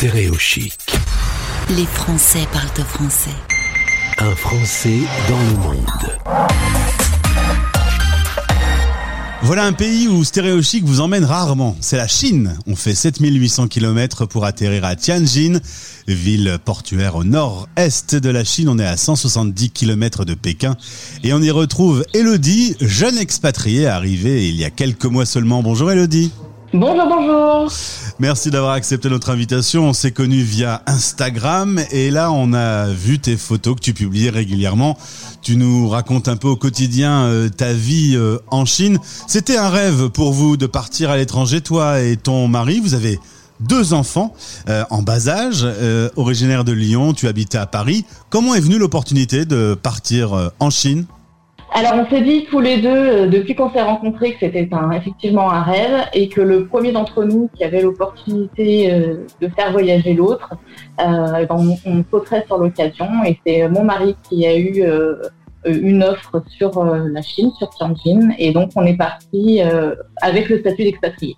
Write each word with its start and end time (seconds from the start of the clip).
Stéréochic. 0.00 0.78
Les 1.76 1.84
Français 1.84 2.48
parlent 2.54 2.70
au 2.78 2.84
français. 2.84 3.36
Un 4.16 4.34
Français 4.34 5.00
dans 5.28 5.38
le 5.38 5.56
monde. 5.58 6.18
Voilà 9.42 9.66
un 9.66 9.74
pays 9.74 10.08
où 10.08 10.24
Stéréochic 10.24 10.84
vous 10.84 11.00
emmène 11.00 11.26
rarement. 11.26 11.76
C'est 11.82 11.98
la 11.98 12.08
Chine. 12.08 12.56
On 12.66 12.76
fait 12.76 12.94
7800 12.94 13.68
km 13.68 14.24
pour 14.24 14.46
atterrir 14.46 14.86
à 14.86 14.96
Tianjin, 14.96 15.60
ville 16.08 16.56
portuaire 16.64 17.16
au 17.16 17.24
nord-est 17.24 18.14
de 18.14 18.30
la 18.30 18.42
Chine. 18.42 18.70
On 18.70 18.78
est 18.78 18.86
à 18.86 18.96
170 18.96 19.68
km 19.68 20.24
de 20.24 20.32
Pékin. 20.32 20.78
Et 21.24 21.34
on 21.34 21.42
y 21.42 21.50
retrouve 21.50 22.06
Elodie, 22.14 22.74
jeune 22.80 23.18
expatriée 23.18 23.86
arrivée 23.86 24.48
il 24.48 24.56
y 24.56 24.64
a 24.64 24.70
quelques 24.70 25.04
mois 25.04 25.26
seulement. 25.26 25.62
Bonjour 25.62 25.92
Elodie. 25.92 26.32
Bonjour, 26.72 27.04
bonjour. 27.08 27.72
Merci 28.20 28.50
d'avoir 28.52 28.74
accepté 28.74 29.08
notre 29.08 29.30
invitation. 29.30 29.88
On 29.88 29.92
s'est 29.92 30.12
connus 30.12 30.42
via 30.42 30.82
Instagram 30.86 31.80
et 31.90 32.12
là 32.12 32.30
on 32.30 32.52
a 32.52 32.86
vu 32.86 33.18
tes 33.18 33.36
photos 33.36 33.74
que 33.74 33.80
tu 33.80 33.92
publies 33.92 34.30
régulièrement. 34.30 34.96
Tu 35.42 35.56
nous 35.56 35.88
racontes 35.88 36.28
un 36.28 36.36
peu 36.36 36.46
au 36.46 36.54
quotidien 36.54 37.24
euh, 37.24 37.48
ta 37.48 37.72
vie 37.72 38.12
euh, 38.14 38.38
en 38.52 38.66
Chine. 38.66 39.00
C'était 39.26 39.56
un 39.56 39.68
rêve 39.68 40.10
pour 40.10 40.32
vous 40.32 40.56
de 40.56 40.66
partir 40.66 41.10
à 41.10 41.16
l'étranger, 41.16 41.60
toi 41.60 42.00
et 42.02 42.16
ton 42.16 42.46
mari. 42.46 42.78
Vous 42.78 42.94
avez 42.94 43.18
deux 43.58 43.92
enfants 43.92 44.32
euh, 44.68 44.84
en 44.90 45.02
bas 45.02 45.28
âge, 45.28 45.66
originaire 46.14 46.62
de 46.62 46.72
Lyon. 46.72 47.14
Tu 47.14 47.26
habitais 47.26 47.58
à 47.58 47.66
Paris. 47.66 48.04
Comment 48.28 48.54
est 48.54 48.60
venue 48.60 48.78
l'opportunité 48.78 49.44
de 49.44 49.74
partir 49.74 50.52
en 50.60 50.70
Chine? 50.70 51.06
Alors 51.72 51.92
on 51.94 52.10
s'est 52.10 52.22
dit 52.22 52.46
tous 52.50 52.58
les 52.58 52.78
deux, 52.78 52.88
euh, 52.88 53.26
depuis 53.26 53.54
qu'on 53.54 53.70
s'est 53.70 53.82
rencontrés, 53.82 54.32
que 54.32 54.40
c'était 54.40 54.68
effectivement 54.92 55.50
un 55.50 55.62
rêve 55.62 56.04
et 56.12 56.28
que 56.28 56.40
le 56.40 56.66
premier 56.66 56.90
d'entre 56.90 57.22
nous 57.24 57.48
qui 57.54 57.62
avait 57.62 57.80
l'opportunité 57.80 58.92
euh, 58.92 59.26
de 59.40 59.48
faire 59.48 59.70
voyager 59.70 60.14
l'autre, 60.14 60.54
euh, 61.00 61.46
ben, 61.46 61.78
on, 61.86 62.04
sauterait 62.10 62.44
sur 62.46 62.58
l'occasion. 62.58 63.06
Et 63.24 63.38
c'est 63.46 63.68
mon 63.68 63.84
mari 63.84 64.16
qui 64.28 64.46
a 64.46 64.56
eu 64.58 64.82
une 65.64 66.02
offre 66.02 66.42
sur 66.48 66.84
la 66.84 67.22
Chine, 67.22 67.52
sur 67.56 67.70
Tianjin. 67.70 68.30
Et 68.38 68.52
donc 68.52 68.70
on 68.74 68.84
est 68.84 68.96
parti 68.96 69.60
avec 70.22 70.48
le 70.48 70.58
statut 70.60 70.82
d'expatrié. 70.84 71.36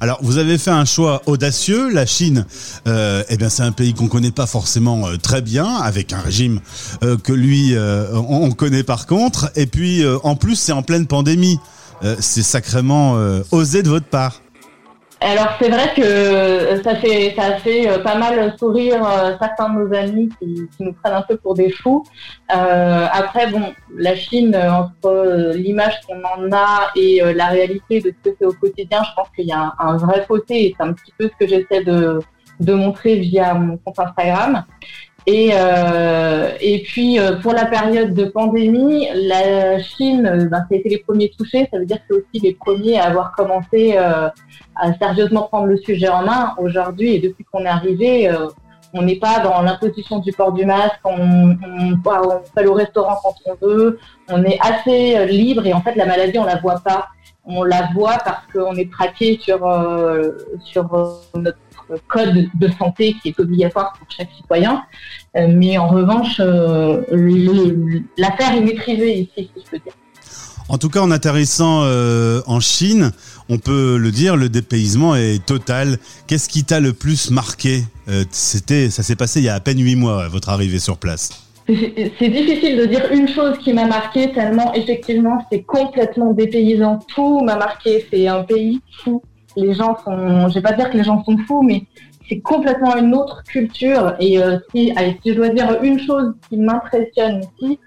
Alors, 0.00 0.18
vous 0.22 0.38
avez 0.38 0.58
fait 0.58 0.70
un 0.70 0.84
choix 0.84 1.22
audacieux. 1.26 1.90
La 1.92 2.06
Chine, 2.06 2.46
euh, 2.86 3.22
eh 3.28 3.36
bien, 3.36 3.48
c'est 3.48 3.62
un 3.62 3.72
pays 3.72 3.94
qu'on 3.94 4.08
connaît 4.08 4.30
pas 4.30 4.46
forcément 4.46 5.06
euh, 5.06 5.16
très 5.16 5.42
bien, 5.42 5.66
avec 5.66 6.12
un 6.12 6.20
régime 6.20 6.60
euh, 7.02 7.16
que 7.16 7.32
lui, 7.32 7.74
on, 8.12 8.50
connaît 8.52 8.82
par 8.82 9.06
contre. 9.06 9.50
Et 9.56 9.66
puis, 9.66 10.04
en 10.22 10.36
plus, 10.36 10.56
c'est 10.56 10.72
en 10.72 10.82
pleine 10.82 11.06
pandémie. 11.06 11.58
c'est 12.20 12.42
sacrément 12.42 13.16
osé 13.50 13.82
de 13.82 13.88
votre 13.88 14.06
part. 14.06 14.40
Alors 15.20 15.48
c'est 15.58 15.70
vrai 15.70 15.94
que 15.96 16.82
ça 16.82 16.94
fait 16.96 17.34
ça 17.34 17.56
fait 17.56 17.88
euh, 17.88 17.98
pas 18.00 18.16
mal 18.16 18.54
sourire 18.58 19.02
euh, 19.02 19.34
certains 19.40 19.70
de 19.70 19.78
nos 19.78 19.94
amis 19.94 20.28
qui, 20.38 20.68
nous 20.78 20.92
prennent 20.92 21.14
un 21.14 21.22
peu 21.22 21.38
pour 21.38 21.54
des 21.54 21.70
fous. 21.70 22.04
Euh, 22.54 23.06
après 23.10 23.50
bon, 23.50 23.72
la 23.96 24.14
Chine 24.14 24.54
entre 24.54 25.54
l'image 25.54 26.00
qu'on 26.06 26.22
en 26.22 26.52
a 26.52 26.90
et 26.96 27.22
la 27.34 27.46
réalité 27.46 28.00
de 28.00 28.10
ce 28.10 28.30
que 28.30 28.36
c'est 28.38 28.46
au 28.46 28.52
quotidien, 28.52 29.02
je 29.04 29.14
pense 29.16 29.28
qu'il 29.34 29.46
y 29.46 29.52
a 29.52 29.72
un, 29.78 29.96
vrai 29.96 30.22
fossé 30.26 30.44
et 30.54 30.74
c'est 30.76 30.84
un 30.84 30.92
petit 30.92 31.12
peu 31.18 31.28
ce 31.28 31.44
que 31.44 31.48
j'essaie 31.50 31.82
de 31.82 32.20
de 32.60 32.72
montrer 32.72 33.16
via 33.16 33.54
mon 33.54 33.76
compte 33.78 33.98
Instagram. 33.98 34.64
Et, 35.28 35.50
euh, 35.54 36.52
et 36.60 36.84
puis 36.84 37.18
euh, 37.18 37.40
pour 37.40 37.52
la 37.52 37.66
période 37.66 38.14
de 38.14 38.26
pandémie, 38.26 39.08
la 39.12 39.80
Chine, 39.80 40.24
euh, 40.24 40.44
ben, 40.44 40.58
ça 40.58 40.66
a 40.70 40.74
été 40.76 40.88
les 40.88 40.98
premiers 40.98 41.32
touchés. 41.36 41.68
Ça 41.72 41.80
veut 41.80 41.84
dire 41.84 41.96
que 41.96 42.02
c'est 42.08 42.14
aussi 42.14 42.44
les 42.44 42.54
premiers 42.54 43.00
à 43.00 43.06
avoir 43.06 43.32
commencé 43.32 43.94
euh, 43.96 44.28
à 44.76 44.94
sérieusement 45.00 45.42
prendre 45.42 45.66
le 45.66 45.78
sujet 45.78 46.08
en 46.08 46.22
main. 46.22 46.54
Aujourd'hui, 46.58 47.16
et 47.16 47.18
depuis 47.18 47.44
qu'on 47.44 47.64
est 47.64 47.68
arrivé, 47.68 48.30
euh, 48.30 48.46
on 48.94 49.02
n'est 49.02 49.16
pas 49.16 49.40
dans 49.40 49.62
l'imposition 49.62 50.20
du 50.20 50.30
port 50.30 50.52
du 50.52 50.64
masque. 50.64 51.00
On, 51.04 51.10
on, 51.10 51.92
on 51.92 51.96
peut 51.98 52.10
aller 52.54 52.68
au 52.68 52.74
restaurant 52.74 53.16
quand 53.20 53.34
on 53.46 53.66
veut. 53.66 53.98
On 54.30 54.44
est 54.44 54.58
assez 54.60 55.26
libre 55.26 55.66
et 55.66 55.72
en 55.72 55.80
fait 55.82 55.96
la 55.96 56.06
maladie 56.06 56.38
on 56.38 56.44
la 56.44 56.56
voit 56.56 56.80
pas. 56.84 57.08
On 57.44 57.64
la 57.64 57.88
voit 57.94 58.18
parce 58.24 58.46
qu'on 58.52 58.76
est 58.76 58.90
traqué 58.90 59.38
sur 59.40 59.58
sur 60.64 60.84
notre 61.34 61.58
code 62.08 62.48
de 62.54 62.68
santé 62.78 63.14
qui 63.22 63.28
est 63.30 63.40
obligatoire 63.40 63.92
pour 63.98 64.06
chaque 64.10 64.30
citoyen. 64.36 64.84
Euh, 65.36 65.48
mais 65.50 65.78
en 65.78 65.88
revanche, 65.88 66.40
euh, 66.40 67.02
l'affaire 68.16 68.54
est 68.54 68.60
maîtrisée 68.60 69.20
ici, 69.20 69.50
si 69.54 69.64
je 69.64 69.70
peux 69.70 69.78
dire. 69.78 69.92
En 70.68 70.78
tout 70.78 70.88
cas, 70.88 71.00
en 71.00 71.12
atterrissant 71.12 71.82
euh, 71.84 72.40
en 72.46 72.58
Chine, 72.58 73.12
on 73.48 73.58
peut 73.58 73.98
le 73.98 74.10
dire, 74.10 74.36
le 74.36 74.48
dépaysement 74.48 75.14
est 75.14 75.44
total. 75.44 75.98
Qu'est-ce 76.26 76.48
qui 76.48 76.64
t'a 76.64 76.80
le 76.80 76.92
plus 76.92 77.30
marqué 77.30 77.84
C'était, 78.30 78.90
ça 78.90 79.04
s'est 79.04 79.14
passé 79.14 79.40
il 79.40 79.44
y 79.44 79.48
a 79.48 79.54
à 79.54 79.60
peine 79.60 79.80
huit 79.80 79.94
mois, 79.94 80.26
votre 80.26 80.48
arrivée 80.48 80.80
sur 80.80 80.98
place. 80.98 81.46
C'est 81.66 82.28
difficile 82.28 82.78
de 82.78 82.86
dire 82.86 83.10
une 83.12 83.28
chose 83.28 83.58
qui 83.58 83.72
m'a 83.72 83.86
marqué 83.86 84.32
tellement 84.32 84.72
effectivement 84.74 85.44
c'est 85.50 85.62
complètement 85.62 86.32
dépaysant. 86.32 87.00
Tout 87.12 87.40
m'a 87.40 87.56
marqué. 87.56 88.06
C'est 88.10 88.28
un 88.28 88.44
pays 88.44 88.80
fou 89.02 89.20
les 89.56 89.74
gens 89.74 89.96
sont, 90.04 90.48
je 90.48 90.54
vais 90.54 90.62
pas 90.62 90.72
dire 90.72 90.90
que 90.90 90.96
les 90.96 91.04
gens 91.04 91.24
sont 91.24 91.36
fous, 91.38 91.62
mais 91.62 91.84
c'est 92.28 92.40
complètement 92.40 92.96
une 92.96 93.14
autre 93.14 93.42
culture. 93.44 94.14
Et 94.20 94.38
euh, 94.38 94.58
si, 94.74 94.92
je 95.24 95.32
dois 95.32 95.48
dire 95.48 95.82
une 95.82 95.98
chose 95.98 96.34
qui 96.48 96.56
m'impressionne 96.56 97.42
ici, 97.60 97.78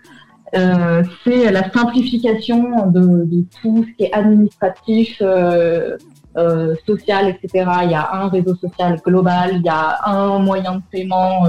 euh, 0.55 1.03
c'est 1.23 1.51
la 1.51 1.69
simplification 1.71 2.87
de, 2.87 3.45
tout 3.61 3.85
ce 3.87 3.95
qui 3.97 4.03
est 4.05 4.13
administratif, 4.13 5.17
euh, 5.21 5.97
euh, 6.37 6.75
social, 6.87 7.29
etc. 7.29 7.69
Il 7.83 7.91
y 7.91 7.95
a 7.95 8.13
un 8.13 8.29
réseau 8.29 8.55
social 8.55 8.99
global, 9.03 9.51
il 9.55 9.61
y 9.65 9.69
a 9.69 9.99
un 10.05 10.39
moyen 10.39 10.75
de 10.75 10.81
paiement 10.91 11.43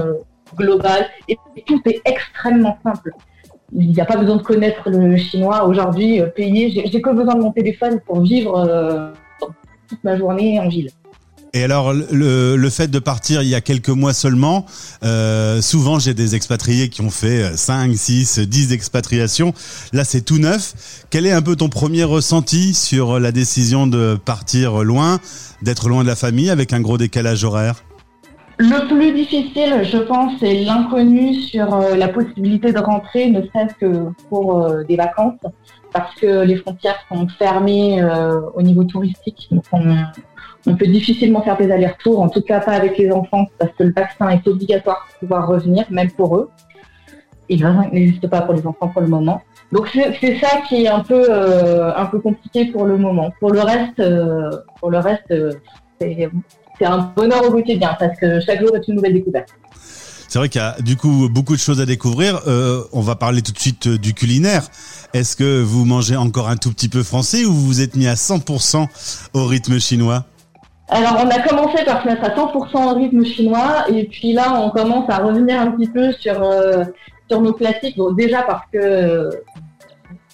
global, 0.55 1.07
et 1.27 1.37
tout 1.65 1.81
est 1.85 2.01
extrêmement 2.05 2.77
simple. 2.83 3.11
Il 3.73 3.91
n'y 3.91 4.01
a 4.01 4.05
pas 4.05 4.17
besoin 4.17 4.35
de 4.35 4.41
connaître 4.41 4.89
le 4.89 5.15
chinois 5.15 5.65
aujourd'hui. 5.65 6.21
Payer, 6.35 6.69
j'ai 6.69 7.01
que 7.01 7.09
besoin 7.09 7.35
de 7.35 7.41
mon 7.41 7.51
téléphone 7.51 8.01
pour 8.05 8.21
vivre 8.21 9.13
ma 10.03 10.17
journée 10.17 10.59
en 10.59 10.67
ville. 10.67 10.89
Et 11.53 11.63
alors, 11.63 11.93
le, 11.93 12.55
le, 12.55 12.69
fait 12.69 12.87
de 12.87 12.99
partir 12.99 13.41
il 13.41 13.49
y 13.49 13.55
a 13.55 13.59
quelques 13.59 13.89
mois 13.89 14.13
seulement, 14.13 14.65
euh, 15.03 15.61
souvent 15.61 15.99
j'ai 15.99 16.13
des 16.13 16.33
expatriés 16.35 16.87
qui 16.87 17.01
ont 17.01 17.09
fait 17.09 17.57
5, 17.57 17.93
6, 17.93 18.39
10 18.39 18.71
expatriations. 18.71 19.53
Là, 19.91 20.05
c'est 20.05 20.21
tout 20.21 20.37
neuf. 20.37 21.05
Quel 21.09 21.25
est 21.25 21.33
un 21.33 21.41
peu 21.41 21.57
ton 21.57 21.67
premier 21.67 22.05
ressenti 22.05 22.73
sur 22.73 23.19
la 23.19 23.33
décision 23.33 23.85
de 23.85 24.17
partir 24.23 24.83
loin, 24.85 25.19
d'être 25.61 25.89
loin 25.89 26.03
de 26.03 26.07
la 26.07 26.15
famille 26.15 26.49
avec 26.49 26.71
un 26.71 26.79
gros 26.79 26.97
décalage 26.97 27.43
horaire? 27.43 27.83
Le 28.61 28.87
plus 28.87 29.11
difficile, 29.11 29.83
je 29.83 29.97
pense, 29.97 30.33
c'est 30.39 30.53
l'inconnu 30.53 31.33
sur 31.33 31.73
euh, 31.73 31.95
la 31.95 32.07
possibilité 32.07 32.71
de 32.71 32.79
rentrer, 32.79 33.29
ne 33.29 33.41
serait-ce 33.41 33.73
que 33.75 34.11
pour 34.29 34.61
euh, 34.61 34.83
des 34.83 34.95
vacances, 34.95 35.39
parce 35.91 36.13
que 36.15 36.43
les 36.43 36.55
frontières 36.55 36.97
sont 37.09 37.27
fermées 37.27 38.01
euh, 38.01 38.39
au 38.53 38.61
niveau 38.61 38.83
touristique. 38.83 39.49
Donc 39.51 39.63
on, 39.71 40.75
peut 40.75 40.85
difficilement 40.85 41.41
faire 41.41 41.57
des 41.57 41.71
allers-retours, 41.71 42.21
en 42.21 42.29
tout 42.29 42.41
cas 42.41 42.59
pas 42.59 42.73
avec 42.73 42.97
les 42.97 43.11
enfants, 43.11 43.47
parce 43.57 43.71
que 43.71 43.83
le 43.83 43.93
vaccin 43.93 44.29
est 44.29 44.47
obligatoire 44.47 45.07
pour 45.07 45.19
pouvoir 45.19 45.47
revenir, 45.47 45.85
même 45.89 46.11
pour 46.11 46.37
eux. 46.37 46.49
Et 47.49 47.57
le 47.57 47.67
vaccin 47.67 47.89
n'existe 47.91 48.27
pas 48.27 48.41
pour 48.41 48.53
les 48.53 48.65
enfants 48.67 48.89
pour 48.89 49.01
le 49.01 49.07
moment. 49.07 49.41
Donc 49.71 49.87
c'est 49.89 50.37
ça 50.39 50.61
qui 50.67 50.83
est 50.83 50.87
un 50.87 50.99
peu 50.99 51.31
un 51.33 52.05
peu 52.05 52.19
compliqué 52.19 52.65
pour 52.65 52.85
le 52.85 52.97
moment. 52.97 53.31
Pour 53.39 53.51
le 53.51 53.61
reste, 53.61 54.01
pour 54.79 54.91
le 54.91 54.99
reste, 54.99 55.33
c'est 55.99 56.29
c'est 56.81 56.87
un 56.87 57.13
bonheur 57.15 57.45
au 57.45 57.51
quotidien 57.51 57.95
parce 57.99 58.17
que 58.19 58.39
chaque 58.41 58.59
jour 58.59 58.75
est 58.75 58.87
une 58.87 58.95
nouvelle 58.95 59.13
découverte. 59.13 59.49
C'est 60.27 60.39
vrai 60.39 60.49
qu'il 60.49 60.61
y 60.61 60.63
a 60.63 60.75
du 60.79 60.95
coup 60.95 61.27
beaucoup 61.29 61.53
de 61.53 61.59
choses 61.59 61.81
à 61.81 61.85
découvrir. 61.85 62.41
Euh, 62.47 62.83
on 62.93 63.01
va 63.01 63.15
parler 63.15 63.41
tout 63.41 63.51
de 63.51 63.59
suite 63.59 63.87
euh, 63.87 63.97
du 63.97 64.13
culinaire. 64.13 64.63
Est-ce 65.13 65.35
que 65.35 65.61
vous 65.61 65.83
mangez 65.85 66.15
encore 66.15 66.47
un 66.49 66.55
tout 66.55 66.71
petit 66.71 66.87
peu 66.87 67.03
français 67.03 67.43
ou 67.43 67.51
vous 67.51 67.65
vous 67.65 67.81
êtes 67.81 67.95
mis 67.95 68.07
à 68.07 68.13
100% 68.13 68.87
au 69.33 69.45
rythme 69.45 69.77
chinois? 69.79 70.23
Alors, 70.87 71.17
on 71.23 71.29
a 71.29 71.39
commencé 71.39 71.83
par 71.85 72.01
se 72.01 72.07
mettre 72.07 72.23
à 72.23 72.29
100% 72.29 72.91
au 72.91 72.95
rythme 72.95 73.23
chinois, 73.25 73.85
et 73.89 74.05
puis 74.05 74.33
là, 74.33 74.61
on 74.61 74.71
commence 74.71 75.09
à 75.09 75.17
revenir 75.19 75.59
un 75.59 75.71
petit 75.71 75.87
peu 75.87 76.11
sur, 76.13 76.41
euh, 76.41 76.83
sur 77.29 77.41
nos 77.41 77.53
classiques. 77.53 77.97
Bon, 77.97 78.11
déjà 78.11 78.41
parce 78.43 78.63
que 78.73 79.29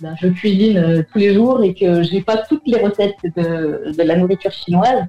ben, 0.02 0.16
je 0.22 0.28
cuisine 0.28 0.78
euh, 0.78 1.02
tous 1.12 1.18
les 1.18 1.34
jours 1.34 1.64
et 1.64 1.74
que 1.74 2.04
j'ai 2.04 2.22
pas 2.22 2.38
toutes 2.38 2.62
les 2.66 2.80
recettes 2.80 3.16
de, 3.24 3.92
de, 3.98 4.04
la 4.04 4.16
nourriture 4.16 4.52
chinoise. 4.52 5.06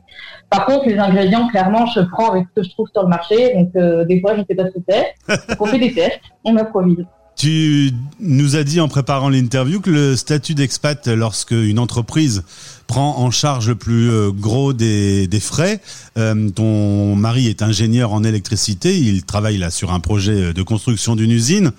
Par 0.51 0.65
contre, 0.67 0.87
les 0.87 0.99
ingrédients, 0.99 1.49
clairement, 1.49 1.87
je 1.87 2.01
prends 2.01 2.31
avec 2.31 2.47
ce 2.49 2.61
que 2.61 2.67
je 2.67 2.71
trouve 2.71 2.89
sur 2.93 3.03
le 3.03 3.09
marché. 3.09 3.55
Donc, 3.55 3.77
euh, 3.77 4.05
des 4.05 4.21
fois, 4.21 4.35
je 4.35 4.41
ne 4.41 4.45
sais 4.47 4.55
pas 4.55 4.67
ce 4.67 4.71
que 4.71 4.81
c'est. 4.89 5.15
on 5.61 5.67
fait 5.67 5.79
des 5.79 5.93
tests, 5.93 6.21
on 6.45 6.57
improvise. 6.57 7.05
Tu 7.39 7.93
nous 8.19 8.57
as 8.57 8.65
dit 8.65 8.81
en 8.81 8.89
préparant 8.89 9.29
l'interview 9.29 9.81
que 9.81 9.91
le 9.91 10.17
statut 10.17 10.55
d'expat, 10.55 11.07
lorsque 11.07 11.53
une 11.53 11.79
entreprise 11.79 12.43
prend 12.89 13.19
en 13.19 13.31
charge 13.31 13.69
le 13.69 13.77
plus 13.77 14.11
euh, 14.11 14.33
gros 14.33 14.73
des, 14.73 15.29
des 15.29 15.39
frais, 15.39 15.81
euh, 16.17 16.51
ton 16.51 17.15
mari 17.15 17.47
est 17.47 17.63
ingénieur 17.63 18.13
en 18.13 18.25
électricité, 18.25 18.99
il 18.99 19.25
travaille 19.25 19.57
là 19.57 19.71
sur 19.71 19.93
un 19.93 20.01
projet 20.01 20.53
de 20.53 20.63
construction 20.65 21.15
d'une 21.15 21.31
usine, 21.31 21.71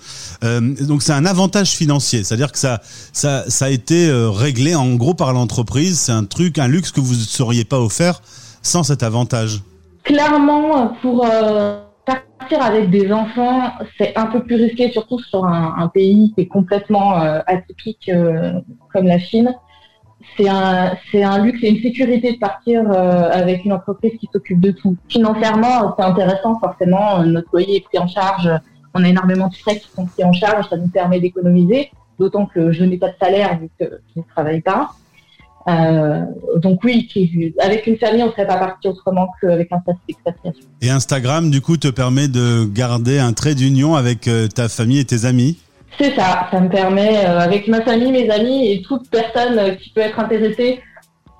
euh, 0.44 0.60
donc 0.86 1.02
c'est 1.02 1.12
un 1.12 1.26
avantage 1.26 1.72
financier, 1.72 2.24
c'est-à-dire 2.24 2.52
que 2.52 2.58
ça, 2.58 2.80
ça, 3.12 3.44
ça 3.48 3.66
a 3.66 3.68
été 3.68 4.10
réglé 4.32 4.74
en 4.74 4.94
gros 4.94 5.12
par 5.12 5.34
l'entreprise, 5.34 5.98
c'est 5.98 6.12
un 6.12 6.24
truc, 6.24 6.56
un 6.56 6.68
luxe 6.68 6.90
que 6.90 7.00
vous 7.00 7.14
ne 7.14 7.20
seriez 7.20 7.66
pas 7.66 7.80
offert 7.80 8.22
sans 8.62 8.82
cet 8.82 9.02
avantage. 9.02 9.60
clairement, 10.04 10.96
pour 11.02 11.26
partir 12.16 12.62
avec 12.62 12.90
des 12.90 13.12
enfants, 13.12 13.72
c'est 13.98 14.16
un 14.16 14.26
peu 14.26 14.42
plus 14.42 14.56
risqué, 14.56 14.90
surtout 14.90 15.18
sur 15.18 15.44
un, 15.44 15.88
pays 15.88 16.32
qui 16.34 16.42
est 16.42 16.46
complètement 16.46 17.14
atypique 17.46 18.10
comme 18.92 19.06
la 19.06 19.18
Chine 19.18 19.54
c'est 20.36 20.48
un, 20.48 20.96
un 21.14 21.44
luxe 21.44 21.62
et 21.62 21.70
une 21.70 21.82
sécurité 21.82 22.32
de 22.32 22.38
partir 22.38 22.82
euh, 22.90 23.30
avec 23.30 23.64
une 23.64 23.72
entreprise 23.72 24.12
qui 24.18 24.28
s'occupe 24.32 24.60
de 24.60 24.70
tout. 24.70 24.96
Financièrement, 25.08 25.94
c'est 25.98 26.04
intéressant 26.04 26.58
forcément. 26.58 27.22
Notre 27.24 27.48
loyer 27.52 27.76
est 27.76 27.84
pris 27.84 27.98
en 27.98 28.06
charge. 28.06 28.50
On 28.94 29.04
a 29.04 29.08
énormément 29.08 29.48
de 29.48 29.54
frais 29.54 29.78
qui 29.78 29.88
sont 29.88 30.06
pris 30.06 30.24
en 30.24 30.32
charge. 30.32 30.68
Ça 30.68 30.76
nous 30.76 30.88
permet 30.88 31.20
d'économiser. 31.20 31.90
D'autant 32.18 32.46
que 32.46 32.70
je 32.70 32.84
n'ai 32.84 32.98
pas 32.98 33.08
de 33.08 33.16
salaire 33.20 33.58
vu 33.58 33.70
que 33.78 34.00
je 34.14 34.20
ne 34.20 34.24
travaille 34.34 34.60
pas. 34.60 34.90
Euh, 35.68 36.22
donc 36.56 36.80
oui, 36.84 37.08
avec 37.58 37.86
une 37.86 37.98
famille, 37.98 38.22
on 38.22 38.28
ne 38.28 38.32
serait 38.32 38.46
pas 38.46 38.56
parti 38.56 38.88
autrement 38.88 39.28
qu'avec 39.40 39.70
un 39.72 39.80
statut 39.80 40.00
d'expatriation. 40.08 40.64
Et 40.80 40.90
Instagram, 40.90 41.50
du 41.50 41.60
coup, 41.60 41.76
te 41.76 41.88
permet 41.88 42.28
de 42.28 42.64
garder 42.64 43.18
un 43.18 43.32
trait 43.32 43.54
d'union 43.54 43.94
avec 43.94 44.26
euh, 44.26 44.48
ta 44.48 44.68
famille 44.68 45.00
et 45.00 45.04
tes 45.04 45.26
amis? 45.26 45.58
C'est 45.98 46.14
ça, 46.14 46.48
ça 46.50 46.60
me 46.60 46.68
permet, 46.68 47.26
euh, 47.26 47.40
avec 47.40 47.68
ma 47.68 47.82
famille, 47.82 48.10
mes 48.10 48.30
amis 48.30 48.70
et 48.70 48.82
toute 48.82 49.10
personne 49.10 49.58
euh, 49.58 49.74
qui 49.74 49.90
peut 49.90 50.00
être 50.00 50.18
intéressée 50.18 50.80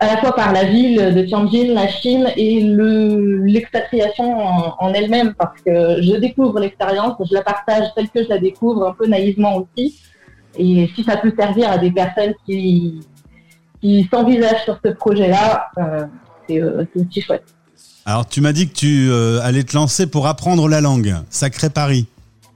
à 0.00 0.06
la 0.06 0.17
fois 0.19 0.34
par 0.34 0.52
la 0.52 0.64
ville 0.64 1.14
de 1.14 1.23
Tianjin, 1.23 1.75
la 1.75 1.87
Chine 1.88 2.28
et 2.37 2.62
l'expatriation 2.62 4.34
en, 4.34 4.94
elle-même, 4.94 5.34
parce 5.34 5.61
que 5.61 6.00
je 6.02 6.16
découvre 6.16 6.58
l'expérience, 6.58 7.16
je 7.28 7.34
la 7.34 7.43
partage 7.43 7.88
telle 7.94 8.08
que 8.08 8.23
je 8.23 8.28
la 8.31 8.38
découvre, 8.38 8.87
un 8.87 8.94
peu 8.94 9.06
naïvement 9.06 9.56
aussi. 9.58 10.00
Et 10.58 10.88
si 10.94 11.05
ça 11.05 11.19
peut 11.19 11.32
servir 11.38 11.70
à 11.70 11.76
des 11.76 11.90
personnes 11.90 12.32
qui, 12.46 13.00
qui 13.81 14.09
s'envisagent 14.12 14.65
sur 14.65 14.79
ce 14.85 14.91
projet-là, 14.91 15.71
euh, 15.79 16.06
c'est 16.49 17.00
aussi 17.00 17.21
chouette. 17.21 17.44
Alors, 18.06 18.27
tu 18.27 18.41
m'as 18.41 18.53
dit 18.53 18.69
que 18.69 18.75
tu 18.75 19.12
allais 19.43 19.62
te 19.62 19.77
lancer 19.77 20.06
pour 20.06 20.27
apprendre 20.27 20.69
la 20.69 20.81
langue. 20.81 21.15
Sacré 21.29 21.71
Paris. 21.71 22.06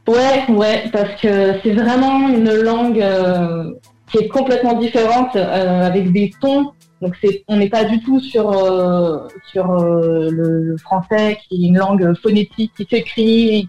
Ouais, 0.07 0.45
ouais, 0.51 0.85
parce 0.93 1.19
que 1.21 1.55
c'est 1.63 1.73
vraiment 1.73 2.29
une 2.29 2.53
langue 2.53 3.01
euh, 3.01 3.73
qui 4.11 4.19
est 4.19 4.29
complètement 4.29 4.75
différente 4.75 5.35
euh, 5.35 5.87
avec 5.87 6.13
des 6.13 6.31
tons. 6.43 6.73
Donc 7.01 7.17
c'est, 7.23 7.43
on 7.49 7.57
n'est 7.57 7.71
pas 7.71 7.85
du 7.85 8.01
tout 8.03 8.21
sur 8.21 8.53
euh, 8.53 9.27
sur 9.51 9.67
le, 9.67 10.77
français 10.77 11.39
qui 11.49 11.65
est 11.65 11.69
une 11.69 11.79
langue 11.79 12.15
phonétique 12.23 12.73
qui 12.77 12.87
s'écrit 12.89 13.69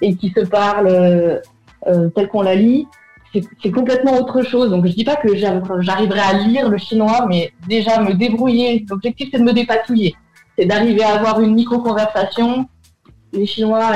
et, 0.00 0.14
qui, 0.14 0.30
se 0.30 0.44
parle 0.44 1.40
tel 2.14 2.28
qu'on 2.28 2.42
la 2.42 2.54
lit. 2.54 2.86
C'est, 3.62 3.70
complètement 3.70 4.16
autre 4.16 4.42
chose. 4.42 4.70
Donc 4.70 4.86
je 4.86 4.92
dis 4.92 5.04
pas 5.04 5.16
que 5.16 5.34
j'arriverai 5.36 6.20
à 6.20 6.32
lire 6.34 6.68
le 6.68 6.78
chinois, 6.78 7.26
mais 7.28 7.52
déjà 7.66 8.00
me 8.00 8.14
débrouiller. 8.14 8.84
L'objectif 8.88 9.28
c'est 9.32 9.38
de 9.38 9.44
me 9.44 9.52
dépatouiller, 9.52 10.14
c'est 10.56 10.66
d'arriver 10.66 11.02
à 11.02 11.16
avoir 11.16 11.40
une 11.40 11.54
micro 11.54 11.80
conversation. 11.80 12.68
Les 13.32 13.46
Chinois, 13.46 13.92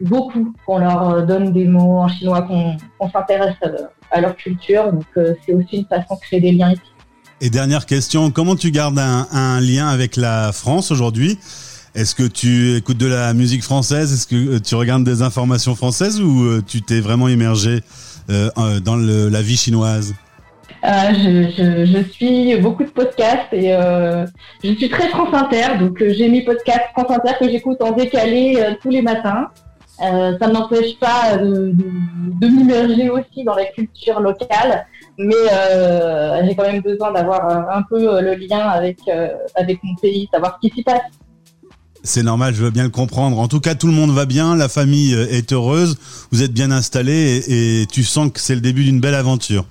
beaucoup 0.00 0.52
qu'on 0.66 0.78
leur 0.78 1.08
euh, 1.10 1.22
donne 1.22 1.52
des 1.52 1.64
mots 1.64 1.98
en 1.98 2.08
chinois, 2.08 2.42
qu'on 2.42 3.10
s'intéresse 3.10 3.54
à, 4.10 4.20
leur 4.20 4.36
culture. 4.36 4.92
Donc 4.92 5.06
euh, 5.16 5.34
c'est 5.46 5.54
aussi 5.54 5.78
une 5.78 5.86
façon 5.86 6.16
de 6.16 6.20
créer 6.20 6.40
des 6.40 6.52
liens. 6.52 6.74
Et 7.40 7.50
dernière 7.50 7.86
question, 7.86 8.30
comment 8.30 8.54
tu 8.54 8.70
gardes 8.70 8.98
un, 8.98 9.60
lien 9.60 9.88
avec 9.88 10.16
la 10.16 10.52
France 10.52 10.90
aujourd'hui? 10.90 11.38
Est-ce 11.94 12.14
que 12.14 12.22
tu 12.22 12.76
écoutes 12.76 12.98
de 12.98 13.06
la 13.06 13.34
musique 13.34 13.62
française? 13.62 14.12
Est-ce 14.12 14.26
que 14.26 14.56
euh, 14.56 14.60
tu 14.60 14.74
regardes 14.74 15.04
des 15.04 15.22
informations 15.22 15.74
françaises 15.74 16.20
ou 16.20 16.62
tu 16.62 16.82
t'es 16.82 17.00
vraiment 17.00 17.28
immergé 17.28 17.80
dans 18.28 18.96
la 18.96 19.42
vie 19.42 19.56
chinoise? 19.56 20.14
Je, 20.84 22.02
suis 22.10 22.56
beaucoup 22.56 22.84
de 22.84 22.90
podcasts 22.90 23.52
et 23.52 23.76
je 24.64 24.74
suis 24.74 24.88
très 24.88 25.08
France 25.08 25.34
Inter, 25.34 25.78
donc 25.78 26.02
j'ai 26.02 26.28
mis 26.28 26.42
podcasts 26.42 26.90
France 26.96 27.10
Inter 27.10 27.32
que 27.38 27.50
j'écoute 27.50 27.82
en 27.82 27.92
décalé 27.92 28.74
tous 28.80 28.90
les 28.90 29.02
matins. 29.02 29.48
Euh, 30.00 30.36
ça 30.38 30.48
ne 30.48 30.52
m'empêche 30.54 30.98
pas 30.98 31.36
de, 31.36 31.72
m'immerger 32.40 33.08
aussi 33.10 33.44
dans 33.44 33.54
la 33.54 33.66
culture 33.66 34.20
locale, 34.20 34.86
mais 35.16 35.34
euh, 35.52 36.42
j'ai 36.44 36.56
quand 36.56 36.64
même 36.64 36.80
besoin 36.80 37.12
d'avoir 37.12 37.70
un 37.70 37.82
peu 37.82 38.20
le 38.20 38.34
lien 38.34 38.68
avec, 38.68 38.98
euh, 39.08 39.28
avec 39.54 39.78
mon 39.84 39.94
pays, 39.96 40.28
savoir 40.32 40.58
ce 40.60 40.68
qui 40.68 40.74
s'y 40.74 40.82
passe. 40.82 41.02
C'est 42.04 42.22
normal, 42.22 42.54
je 42.54 42.62
veux 42.62 42.70
bien 42.70 42.82
le 42.84 42.90
comprendre. 42.90 43.38
En 43.38 43.48
tout 43.48 43.60
cas, 43.60 43.74
tout 43.74 43.86
le 43.86 43.92
monde 43.92 44.10
va 44.10 44.26
bien, 44.26 44.56
la 44.56 44.68
famille 44.68 45.14
est 45.14 45.52
heureuse, 45.52 45.96
vous 46.32 46.42
êtes 46.42 46.52
bien 46.52 46.70
installés 46.70 47.42
et, 47.46 47.86
tu 47.86 48.02
sens 48.02 48.30
que 48.32 48.40
c'est 48.40 48.54
le 48.54 48.60
début 48.60 48.84
d'une 48.84 49.00
belle 49.00 49.14
aventure. 49.14 49.64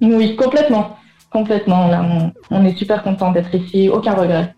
Oui, 0.00 0.34
complètement. 0.36 0.96
Complètement. 1.30 1.90
on, 1.90 2.32
on 2.50 2.64
est 2.64 2.76
super 2.76 3.02
content 3.02 3.32
d'être 3.32 3.54
ici, 3.54 3.88
aucun 3.88 4.14
regret. 4.14 4.54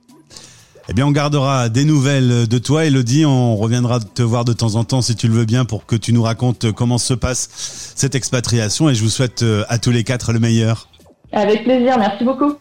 Eh 0.89 0.93
bien, 0.93 1.05
on 1.07 1.11
gardera 1.11 1.69
des 1.69 1.85
nouvelles 1.85 2.47
de 2.47 2.59
toi, 2.59 2.85
Elodie. 2.85 3.27
On 3.27 3.57
reviendra 3.57 3.99
te 3.99 4.23
voir 4.23 4.45
de 4.45 4.53
temps 4.53 4.77
en 4.77 4.85
temps, 4.85 5.03
si 5.03 5.17
tu 5.17 5.27
le 5.27 5.35
veux 5.35 5.45
bien, 5.45 5.65
pour 5.65 5.85
que 5.85 5.97
tu 5.97 6.13
nous 6.13 6.23
racontes 6.23 6.71
comment 6.71 6.99
se 6.99 7.15
passe 7.15 7.49
cette 7.97 8.15
expatriation. 8.15 8.89
Et 8.89 8.95
je 8.95 9.03
vous 9.03 9.11
souhaite 9.11 9.43
euh, 9.43 9.65
à 9.69 9.79
tous 9.79 9.91
les 9.91 10.05
quatre 10.05 10.33
le 10.33 10.39
meilleur. 10.39 10.89
Avec 11.33 11.65
plaisir, 11.65 11.99
merci 11.99 12.23
beaucoup. 12.23 12.55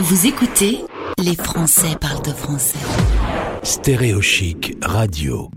Vous 0.00 0.26
écoutez 0.26 0.78
Les 1.18 1.36
Français 1.36 1.94
parlent 2.00 2.24
de 2.24 2.32
français. 2.32 2.78
Stéréo 3.68 4.22
Radio. 4.80 5.46